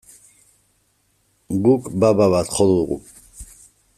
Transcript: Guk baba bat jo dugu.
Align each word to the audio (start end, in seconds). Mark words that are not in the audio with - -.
Guk 1.63 1.83
baba 1.99 2.25
bat 2.33 2.47
jo 2.55 2.63
dugu. 2.75 2.97